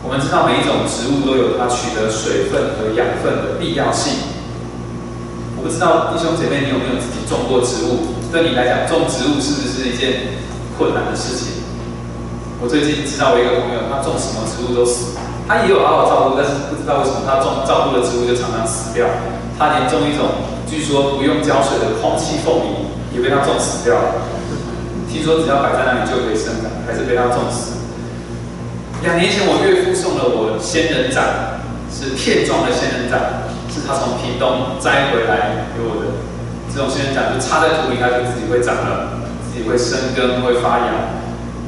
[0.04, 4.13] 我们知道每一种植物都有它取得水分和养分的必要性。
[5.58, 8.13] 我不知道弟兄姐妹，你有没有自己种过植物？
[8.32, 10.38] 对你来讲，种植物是不是一件
[10.78, 11.59] 困难的事情？
[12.60, 15.15] 我最近知道我一个朋友，他种什么植物都死。
[15.48, 19.08] 他也有好好照顾，但是不知道为什么他种照顾的植物就常常死掉。
[19.56, 24.28] 他连种一种据说不用浇水的空气凤梨，也被他种死掉了。
[25.08, 27.80] 听说只要摆在那里就可以生长，还是被他种死。
[29.08, 36.28] 两年前我岳父送了我仙人掌，是片状的仙人掌，是他从屏东摘回来给我的。
[36.67, 41.19] 这种仙人掌就插在土里，它就自己会长了，自己会生根，会发芽。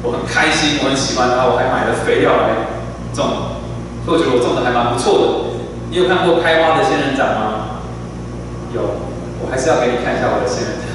[0.02, 2.74] 我很开心，我很喜欢它，我还买了肥料来
[3.14, 3.62] 种，
[4.04, 5.24] 所以我觉得我种的还蛮不错的。
[5.90, 7.84] 你有看过开花的仙人掌吗？
[8.74, 8.82] 有，
[9.38, 10.90] 我还是要给你看一下我的仙人掌。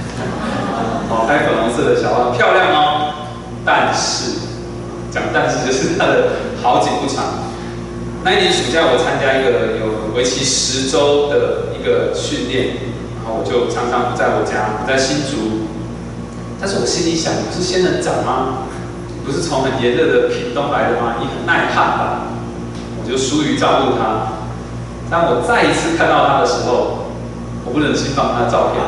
[1.07, 3.31] 好，开粉红色的小花，漂亮哦。
[3.63, 4.51] 但是，
[5.11, 7.47] 讲但是就是它的好景不长。
[8.23, 12.91] 那一年暑假，我参加一个有为期十周的一个训练，
[13.23, 15.69] 然后我就常常不在我家，不在新竹。
[16.59, 18.67] 但是我心里想，不是仙人掌吗？
[19.27, 21.15] 不是从很炎热的屏东来的吗？
[21.19, 22.31] 你很耐旱吧？
[22.95, 24.39] 我就疏于照顾它。
[25.11, 27.11] 当我再一次看到它的时候，
[27.65, 28.79] 我不忍心放它的照片。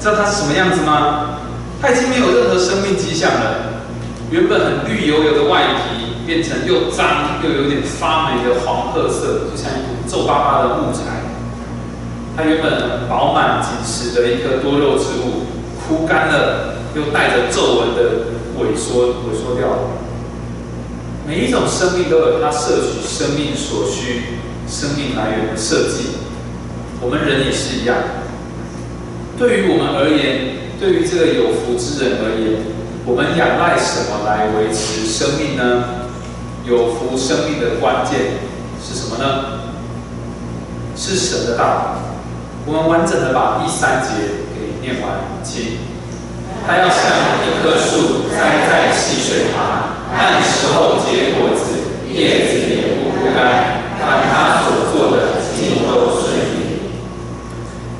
[0.00, 1.36] 知道它是什么样子吗？
[1.82, 3.84] 它已经没有任何生命迹象了。
[4.30, 11.28] 原本很绿油油的外皮，变成又脏又有点发霉的黄褐色，就像一股皱巴巴的木材。
[12.34, 15.44] 它原本饱满紧实的一棵多肉植物，
[15.76, 18.39] 枯干了，又带着皱纹的。
[18.62, 19.78] 萎缩，萎缩掉了。
[21.26, 26.16] 每一种生命都有它摄取生命所需、生命来源的设计。
[27.00, 27.96] 我们人也是一样。
[29.38, 32.60] 对于我们而言，对于这个有福之人而言，
[33.06, 35.84] 我们仰赖什么来维持生命呢？
[36.66, 38.36] 有福生命的关键
[38.84, 39.60] 是什么呢？
[40.96, 41.96] 是神的道。
[42.66, 44.08] 我们完整的把第三节
[44.52, 45.89] 给念完，请。
[46.66, 47.00] 它要像
[47.42, 51.62] 一棵树栽在溪水旁，按时候结果子，
[52.12, 53.80] 叶子也不枯干。
[54.00, 56.88] 凡他所做的尽都顺利。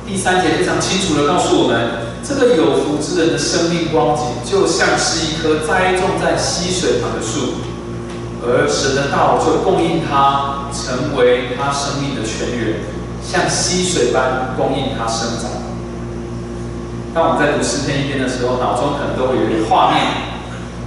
[0.07, 1.91] 第三节非常清楚的告诉我们，
[2.23, 7.61] 这个有福之人的生命光景，就像是一棵栽种在溪水旁的树，
[8.43, 12.81] 而神的道就供应他，成为他生命的泉源，
[13.23, 15.51] 像溪水般供应他生长。
[17.13, 20.31] 当我们在读诗篇一篇的时候，脑中可能都会有一个画面。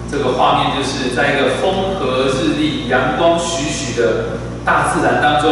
[0.09, 5.51] 这个画面就是在一个风和日丽、阳光徐徐的大自然当中，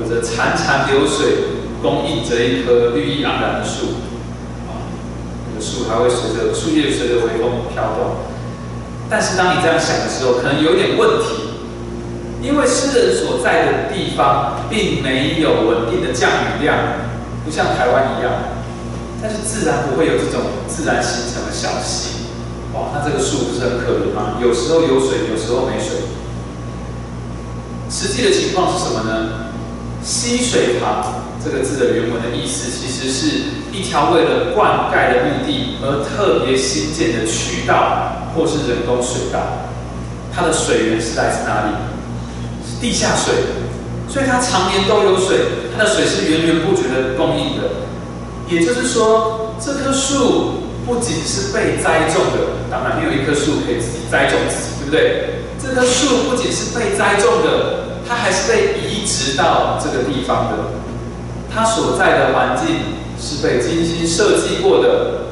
[0.00, 4.02] 有着潺潺流水，供应着一棵绿意盎然的树。
[4.66, 4.90] 啊，
[5.46, 8.26] 那个树还会随着树叶随着微风飘动。
[9.08, 11.62] 但是当你这样想的时候，可能有点问题，
[12.42, 16.76] 因为诗人所在的地方并没有稳定的降雨量，
[17.44, 18.32] 不像台湾一样。
[19.22, 22.26] 但是自然不会有这种自然形成的小溪，
[22.74, 24.34] 哇，那这个树不是很可怜吗？
[24.42, 26.10] 有时候有水，有时候没水。
[27.88, 29.52] 实际的情况是什么呢？
[30.02, 33.26] 溪水旁这个字的原文的意思，其实是
[33.70, 39.38] 一条为了灌溉的目的而特别新建的渠道，或是人工水道。
[40.34, 41.76] 它的水源是来自哪里？
[42.66, 43.34] 是地下水，
[44.08, 45.38] 所以它常年都有水，
[45.76, 47.68] 它的水是源源不绝的供应的。
[48.52, 55.34] 也就是说，这棵树不仅是被栽种的，当然没有一棵树可以自己栽种自己，对不对？
[55.58, 60.58] 这棵树不仅是被栽种的，它还是被移植到这个地方的。
[61.54, 62.76] 它所在的环境
[63.18, 65.22] 是被精心设计过的。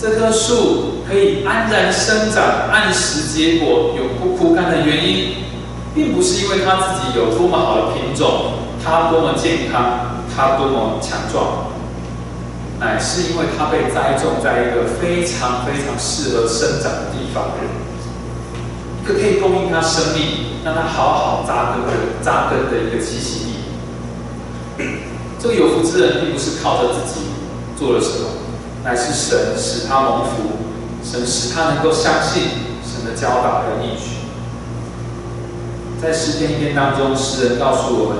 [0.00, 5.34] 这棵树可以安然生长、按时结果、永不枯干的原因，
[5.94, 11.70] 并不是因为它自己有多么好的品种，它多么健康，它多么强壮。
[12.82, 17.44] 乃是因为它被栽种在一个非常非常适合生长的地方，
[19.00, 24.84] 一个可以供应它生命、让它好好扎根的扎根的一个栖息地。
[25.38, 27.20] 这个有福之人并不是靠着自己
[27.78, 28.26] 做了什么，
[28.82, 30.30] 乃是神使他蒙福，
[31.04, 32.42] 神使他能够相信
[32.82, 34.26] 神的教导和应许。
[36.02, 38.18] 在诗篇一篇当中，诗人告诉我们，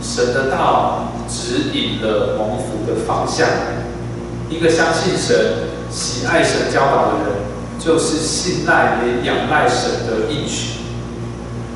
[0.00, 3.46] 神的道指引了蒙福的方向。
[4.48, 5.36] 一个相信神、
[5.90, 7.36] 喜爱神教导的人，
[7.78, 10.80] 就是信赖也仰赖神的应许。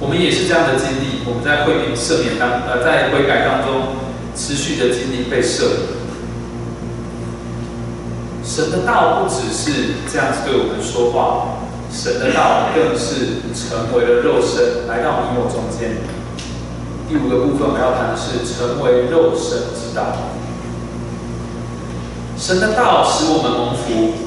[0.01, 1.23] 我们也是这样的经历。
[1.25, 3.95] 我们在会民赦免当呃，在悔改当中，
[4.35, 6.03] 持续的经历被赦免。
[8.43, 11.63] 神的道不只是这样子对我们说话，
[11.93, 16.03] 神的道更是成为了肉身，来到你我中间。
[17.09, 20.17] 第五个部分我要谈的是成为肉身之道。
[22.43, 24.19] 神的道使我们蒙福，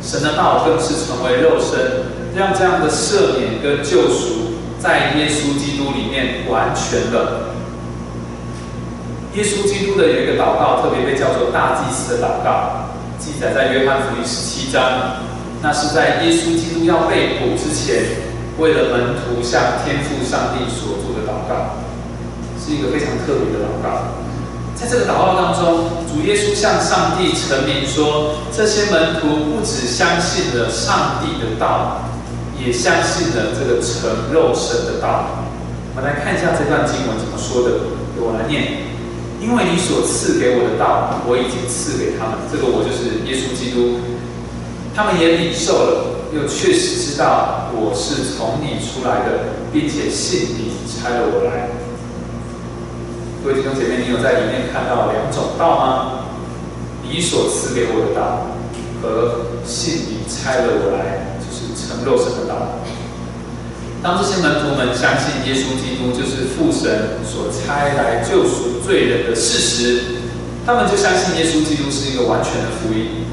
[0.00, 7.52] 神的道更是成为肉身，让这样的赦免跟救赎在耶稣基督里面完全的。
[9.34, 12.88] 耶稣基督的有一个祷告，特别被叫做大祭司的祷告，
[13.18, 15.20] 记载在约翰福音十七章。
[15.60, 21.76] 那是在耶稣基督要被捕之前，为了门徒向天父上帝所做的祷告，
[22.58, 24.24] 是一个非常特别的祷告。
[24.78, 32.02] 在这个祷告当中，主耶稣向上帝陈明说，这些门徒不只相信了上帝的道，
[32.64, 35.42] 也相信了这个成肉身的道。
[35.96, 38.86] 我们来看一下这段经文怎么说的，由我来念。
[39.40, 42.38] 因为你所赐给我的道，我已经赐给他们。
[42.50, 43.98] 这个我就是耶稣基督，
[44.94, 51.77] 他们也领受了，又确实知道我是从你出来的，并且信你差了我来。
[53.42, 56.24] 各位弟兄姐妹，你有在里面看到两种道吗？
[57.08, 58.50] 你所赐给我的道
[59.00, 62.82] 和信你差了我来，就是成肉身的道。
[64.02, 70.02] 当这些门徒们相信耶稣基督就是父神所差来救赎罪人的事实，
[70.66, 73.24] 他们就相信耶稣基督是一个完全的福音。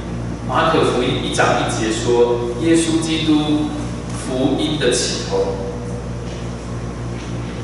[0.47, 3.66] 马可福音一章一节说：“耶稣基督
[4.14, 5.58] 福音的起头。”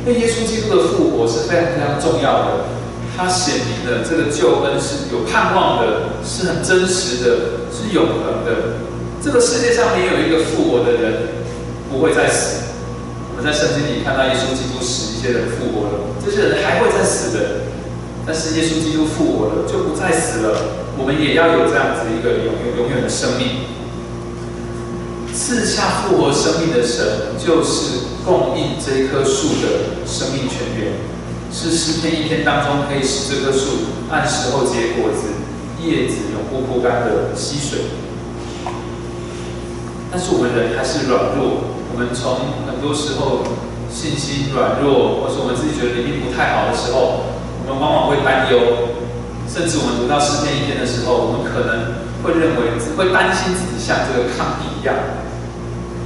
[0.05, 2.65] 因为耶稣基督的复活是非常非常重要的，
[3.15, 8.81] 它显明了这个救恩是有盼望的，是很真实的，是永恒的。
[9.23, 11.13] 这个世界上没有一个复活的人
[11.91, 12.73] 不会再死。
[13.29, 15.93] 我们在圣经里看到耶稣基督使一些人复活了，
[16.25, 17.61] 这些人还会再死的，
[18.25, 20.81] 但是耶稣基督复活了就不再死了。
[20.97, 23.69] 我们也要有这样子一个永永远的生命。
[25.33, 28.60] 赐下复活生命的神，就是供应
[28.91, 30.91] 这棵树的生命泉源，
[31.49, 35.31] 是诗篇一天当中可以使这棵树按时候结果子，
[35.79, 37.87] 叶子永不枯干的溪水。
[40.11, 41.71] 但是我们人还是软弱。
[41.93, 42.35] 我们从
[42.67, 43.47] 很多时候
[43.89, 47.31] 信心软弱，或是我们自己觉得灵命不太好的时候，
[47.63, 48.59] 我们往往会担忧，
[49.47, 51.95] 甚至我们读到诗篇一篇的时候，我们可能
[52.27, 54.91] 会认为只会担心自己像这个抗地一样。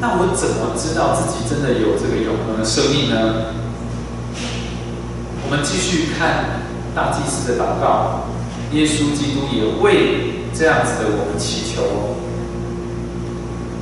[0.06, 3.58] 那我怎么知道自己真的有这个永恒的生命呢？
[5.44, 6.62] 我们继续看
[6.94, 8.30] 大祭司的祷告，
[8.72, 11.82] 耶稣基督也为这样子的我们祈求。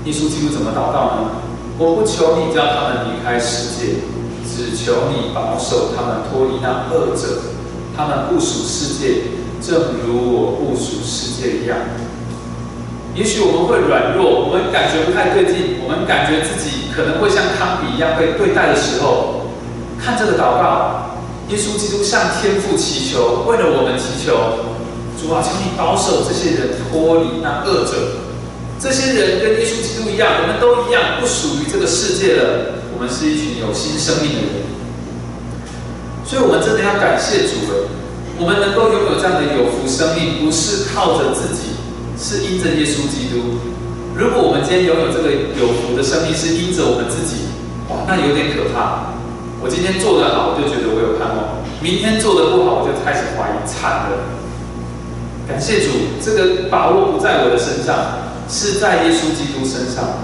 [0.05, 1.32] 耶稣基督怎么祷告呢？
[1.78, 3.95] 我不求你叫他们离开世界，
[4.47, 7.51] 只求你保守他们脱离那恶者。
[7.97, 9.24] 他们不属世界，
[9.61, 11.78] 正如我不属世界一样。
[13.16, 19.45] 也许我们会软弱，我们感觉不太对劲，我们感觉自己可能会像康比一样被对待的时候，
[20.01, 21.14] 看这个祷告，
[21.49, 24.34] 耶稣基督向天父祈求，为了我们祈求，
[25.22, 28.20] 主啊，求你保守这些人脱离那恶者。
[28.80, 32.82] 这些人跟耶稣基督一样，我们都一样，不属于这个世界了。
[32.93, 34.66] 我们是一群有新生命的人，
[36.26, 37.89] 所以，我们真的要感谢主了。
[38.38, 41.72] 我们能够拥有这样的有福生命，不是靠着自己，
[42.24, 43.59] 是因着耶稣基督。
[44.15, 47.51] 如果我们今天拥有这个有福的生命，是因着我们自己，
[47.91, 49.11] 哇，那有点可怕。
[49.59, 54.24] 我今天做得好，我就觉得我有盼望；明天做得不好，我就开始怀疑，惨了。
[55.45, 58.24] 感谢主，这个把握不在我的身上。
[58.49, 60.19] 是在耶稣基督身上，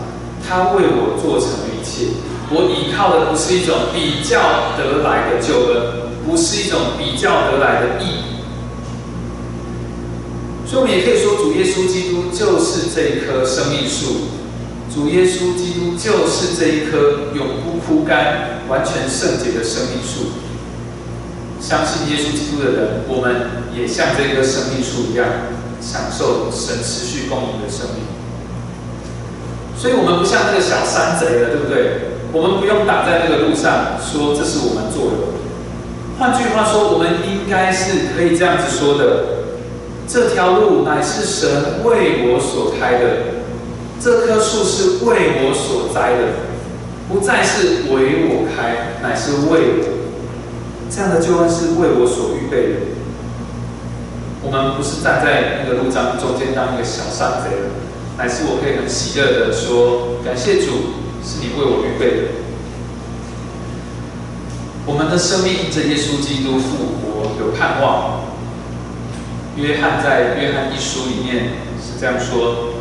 [0.46, 2.12] 他为我做成了一切。
[2.52, 8.19] 我依靠的不是一种比较得来的救恩，不是一种比较得来的义。
[10.70, 14.30] 所以，我们也可以说，主耶稣基督就是这一棵生命树，
[14.94, 20.38] 主耶稣基督就是这一棵永不枯干、完全圣洁的生命树。
[21.60, 25.26] 相信耶稣基督的人，我们也像这棵生命树一样，
[25.82, 28.06] 享受神持续供应的生命。
[29.76, 32.14] 所以，我们不像那个小山贼了，对不对？
[32.32, 35.34] 我们不用挡在那个路上，说这是我们做的。
[36.20, 39.39] 换句话说，我们应该是可以这样子说的：
[40.12, 43.06] 这条路乃是神为我所开的，
[44.02, 46.34] 这棵树是为我所栽的，
[47.08, 49.86] 不再是为我开，乃是为我。
[50.90, 52.76] 这样的救恩是为我所预备的。
[54.42, 57.70] 我们不是站在那个路障中间当一个小山贼了。
[58.18, 62.24] 乃是我可以很喜乐的说，感谢主，是你为我预备的。
[64.88, 68.28] 我们的生命因着耶稣基督复活有盼望。
[69.60, 72.74] 约翰在约翰一书里面是这样说：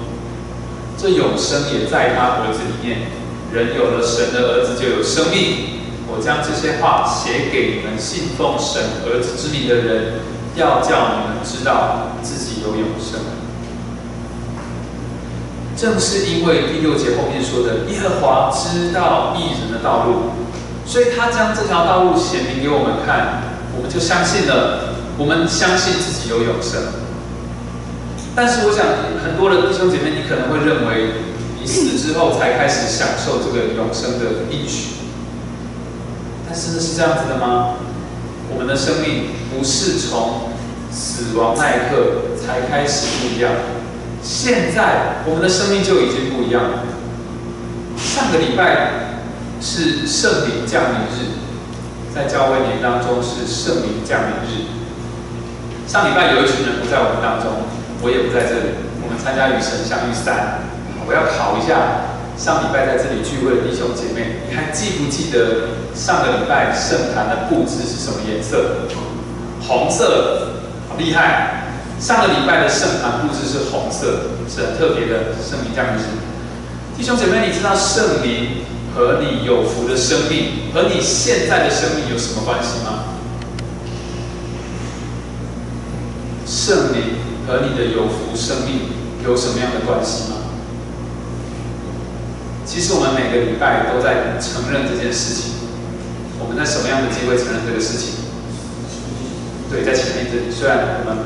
[0.96, 3.08] 这永生也在他儿子里面。
[3.52, 5.78] 人有了神的儿子，就有生命。
[6.06, 10.20] 我将这些话写给你们信奉神儿子之名的人，
[10.54, 13.20] 要叫你们知道自己有永生。
[15.76, 20.32] 正是因为第六节后面说的耶和华知道异人的道路，
[20.84, 23.42] 所以他将这条道路显明给我们看，
[23.76, 24.97] 我们就相信了。
[25.18, 26.80] 我们相信自己有永生。
[28.34, 28.86] 但是我想，
[29.22, 31.28] 很多的弟兄姐妹，你可能会认为。
[31.60, 34.90] 你死之后才开始享受这个永生的应许，
[36.46, 37.74] 但是是这样子的吗？
[38.48, 40.52] 我们的生命不是从
[40.88, 43.52] 死亡那一刻才开始不一样，
[44.22, 46.84] 现在我们的生命就已经不一样了。
[47.98, 49.18] 上个礼拜
[49.60, 51.34] 是圣灵降临日，
[52.14, 54.77] 在教会年当中是圣灵降临日。
[55.88, 57.64] 上礼拜有一群人不在我们当中，
[58.04, 60.68] 我也不在这里，我们参加与神相遇三。
[61.08, 68.84] 我要考一下上礼拜在这里聚会的弟兄姐妹，你还记不记得上个礼拜圣坛的布置是什么颜色？
[69.64, 70.60] 红色，
[70.92, 71.72] 好厉害！
[71.98, 76.04] 上个礼拜的圣坛布置是红色，是很特别的圣灵降临。
[76.98, 83.07] 弟兄姐妹，你知道圣灵和你有福的生命和你现在的生命有什么关系吗？
[86.48, 88.88] 圣灵和你的有福生命
[89.22, 90.36] 有什么样的关系吗？
[92.64, 95.52] 其实我们每个礼拜都在承认这件事情。
[96.40, 98.24] 我们在什么样的机会承认这个事情？
[99.70, 101.18] 对，在前面这里，虽然我们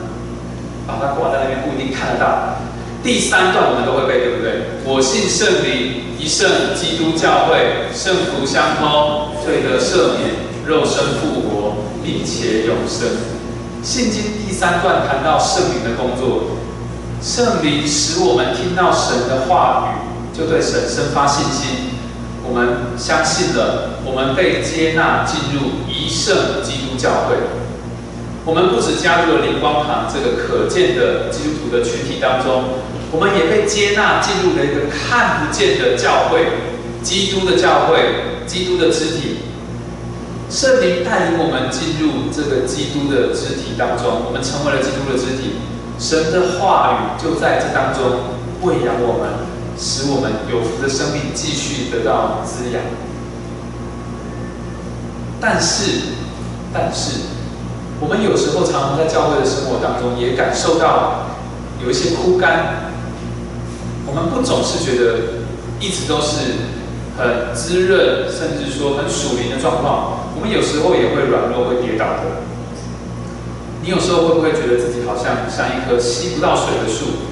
[0.87, 2.59] 把它挂在那边不一定看得到。
[3.05, 4.83] 第三段我们都会背，对不对？
[4.85, 10.35] 我信圣灵，一圣基督教会，圣福相通，罪得赦免，
[10.67, 13.07] 肉身复活，并且永生。
[13.83, 16.57] 现今第三段谈到圣灵的工作，
[17.21, 20.13] 圣灵使我们听到神的话语。
[20.33, 21.91] 就对神生发信心，
[22.43, 27.37] 我们相信了，我们被接纳进入一圣基督教会。
[28.47, 32.65] 我们不止加入了灵光堂这个可见的基督徒的群体当中，
[33.11, 36.47] 我们也被接纳进入了一个看不见的教会——
[37.05, 39.52] 基督的教会，基督的肢体。
[40.53, 45.57] 圣灵带领我们进入这个基督的肢体当中，我们成为了基督的肢体。
[45.99, 48.21] 神的话语就在这当中
[48.61, 49.51] 喂养我们。
[49.79, 52.83] 使我们有福的生命继续得到滋养，
[55.41, 56.13] 但是，
[56.73, 57.23] 但是，
[57.99, 61.25] 我们有时候常常在教会的生活当中也感受到
[61.83, 62.93] 有一些枯干。
[64.07, 65.19] 我们不总是觉得
[65.81, 66.69] 一直都是
[67.17, 70.22] 很滋润，甚至说很属灵的状况。
[70.43, 72.43] 我们有时候也会软弱，会跌倒的。
[73.81, 77.31] 你有时候会不会觉得自己好像像一棵吸不到水的树？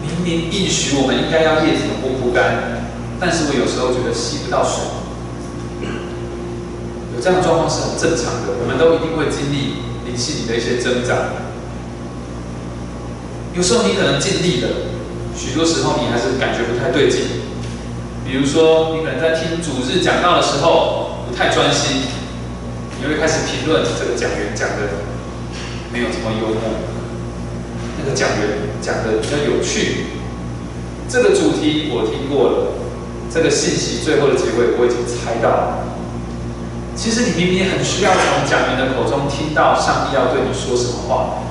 [0.00, 2.80] 明明应许我们应该要叶子不枯干，
[3.20, 4.88] 但是我有时候觉得吸不到水。
[7.12, 11.36] 有这样的状况是很正常的，我们都一定会经历灵性里的一些挣扎。
[13.52, 14.96] 有时候你可能尽力了，
[15.36, 17.44] 许多时候你还是感觉不太对劲。
[18.24, 22.02] 比如说，你可能在听主日讲道的时候不太专心，
[23.06, 25.06] 就会开始评论这个讲员讲的
[25.92, 26.58] 没有这么幽默。
[28.02, 30.06] 那个讲员讲的比较有趣，
[31.08, 32.74] 这个主题我听过了，
[33.32, 35.86] 这个信息最后的结尾我已经猜到了。
[36.96, 41.46] 其实你明明很需要从讲员的口中听到上帝要对你说什么话，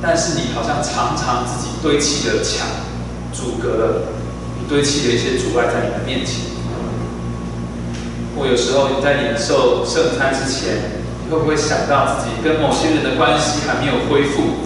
[0.00, 2.66] 但是你好像常常自己堆砌的墙
[3.34, 4.02] 阻隔了，
[4.58, 6.56] 你堆砌的一些阻碍在你的面前。
[8.40, 14.64] 或有时候你在领受圣餐之前，你会不会想到自己跟某些人的关系还没有恢复？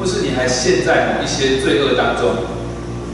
[0.00, 2.34] 或是你还陷在某一些罪恶当中，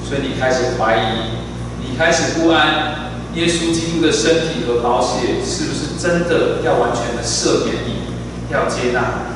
[0.02, 8.08] 所以你开始怀疑，你开始不安，耶稣基督的身体和宝血是不是真的要完全的赦免你，
[8.50, 9.28] 要接纳？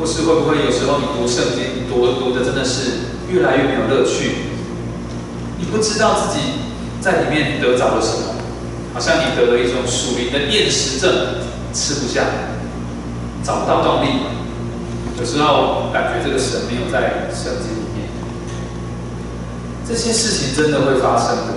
[0.00, 4.36] 或是会不会有时候你读圣经读读的真的是越来越没有乐趣？
[5.58, 6.61] 你不知道自己
[7.02, 8.34] 在里面得着了什么，
[8.94, 11.12] 好像你得了一种属灵的厌食症，
[11.74, 12.22] 吃不下，
[13.42, 14.08] 找不到动力。
[15.18, 18.08] 有时候感觉这个神没有在圣经里面，
[19.86, 21.54] 这些事情真的会发生的。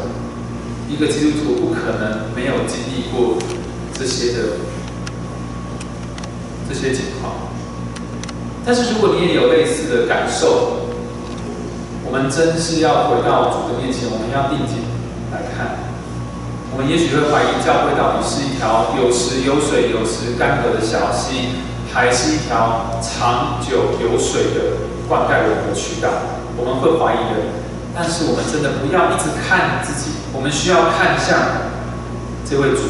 [0.90, 3.38] 一个基督徒不可能没有经历过
[3.94, 4.40] 这些的
[6.68, 7.34] 这些情况。
[8.66, 10.88] 但是如果你也有类似的感受，
[12.04, 14.95] 我们真是要回到主的面前，我们要定睛。
[16.76, 21.64] 我们也许会怀疑教会到底是一条有时有水、有时干涸的小溪。
[21.96, 26.10] 还是一条长久有水的灌溉我们的渠道，
[26.58, 27.40] 我们会怀疑的。
[27.96, 31.40] 但是我们真的不要一直看自己，我们需要看向
[32.44, 32.82] 这位主。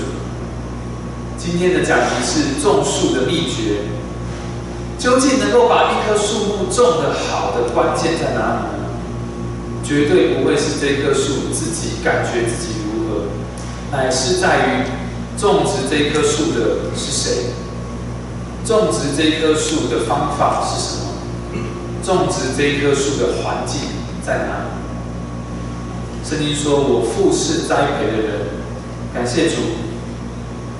[1.38, 3.86] 今天的讲题是种树的秘诀，
[4.97, 8.89] 究竟能够把一棵树木种得好的关键在哪里呢？
[9.86, 12.74] 绝对不会是这棵树自己感觉自己，
[13.91, 14.83] 乃是在于
[15.38, 17.45] 种植这棵树的是谁，
[18.65, 21.05] 种植这棵树的方法是什么，
[22.03, 23.81] 种植这棵树的环境
[24.25, 24.69] 在哪里。
[26.27, 28.31] 圣经说：“我父是栽培的人，
[29.13, 29.61] 感谢主，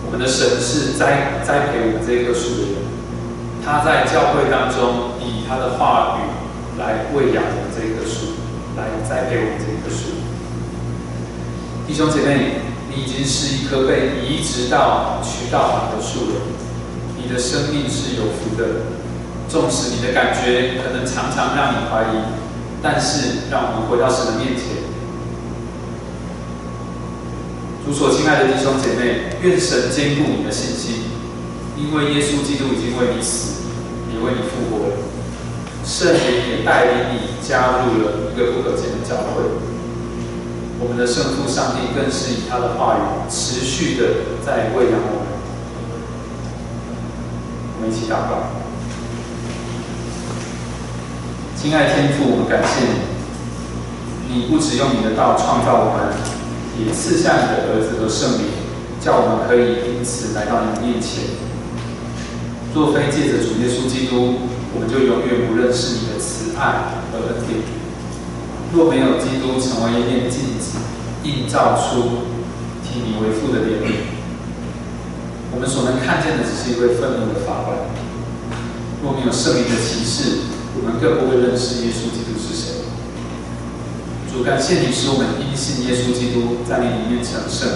[0.06, 2.82] 我们的神是栽栽培我们这棵树的人。
[3.64, 8.34] 他在教会当中以他的话语来喂养我们这棵树，
[8.76, 10.18] 来栽培我们这棵树。
[11.86, 12.62] 弟兄姐妹，
[12.96, 16.36] 你已经是一棵被移植到渠道旁的树了。
[17.18, 18.64] 你的生命是有福的，
[19.50, 22.16] 纵使你的感觉可能常常让你怀疑，
[22.82, 24.64] 但是让我们回到神的面前。”
[27.86, 31.04] 主所亲爱的弟兄姐妹，愿神坚固你的信心，
[31.78, 33.62] 因为耶稣基督已经为你死，
[34.12, 34.94] 也为你复活了。
[35.86, 36.20] 圣灵
[36.50, 37.16] 也带领你
[37.48, 39.30] 加入了一个不可见的教会。
[40.80, 44.04] 我们的圣父上帝更是以他的话语持续的
[44.46, 45.28] 在喂养我们。
[47.76, 48.62] 我们一起祷告。
[51.56, 52.86] 亲爱天父，我们感谢
[54.28, 56.14] 你，你不只用你的道创造我们。
[56.78, 58.52] 也赐下你的儿子和圣灵，
[59.00, 61.24] 叫我们可以因此来到你的面前。
[62.74, 67.75] 若非借着主耶稣基督，我们就永远不认识你的慈爱和恩典。
[68.74, 70.78] 若没有基督成为一面镜子，
[71.24, 72.26] 映照出
[72.84, 74.14] 替你为父的怜悯，
[75.54, 77.78] 我们所能看见的只是一位愤怒的法官。
[79.02, 80.40] 若没有圣灵的启示，
[80.76, 82.84] 我们更不会认识耶稣基督是谁。
[84.32, 87.70] 主感谢你，使我们因信耶稣基督在你里面成圣。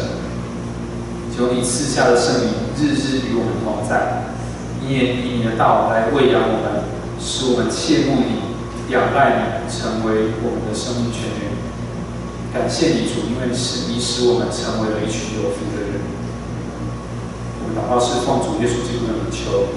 [1.31, 4.35] 求你赐下的圣灵日日与我们同在。
[4.81, 6.83] 你也以你的道来喂养我们，
[7.21, 8.48] 使我们切慕你、
[8.89, 11.53] 仰赖你，成为我们的生命泉源。
[12.51, 16.01] 感谢你，主，因为是你使我们成为了一群有福的人。
[17.61, 19.69] 我们祷告是奉主耶稣基督的名求。